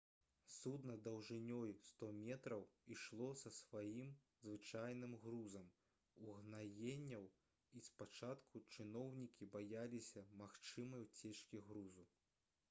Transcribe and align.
судна 0.51 0.93
даўжынёй 1.07 1.73
100 1.87 2.07
метраў 2.19 2.63
ішло 2.95 3.27
за 3.41 3.51
сваім 3.57 4.07
звычайным 4.45 5.13
грузам 5.27 5.69
угнаенняў 6.31 7.29
і 7.81 7.85
спачатку 7.91 8.63
чыноўнікі 8.75 9.51
баяліся 9.57 10.25
магчымай 10.43 11.07
уцечкі 11.09 11.63
грузу 11.73 12.11